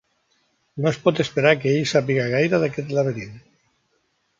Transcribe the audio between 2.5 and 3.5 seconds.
d'aquest laberint.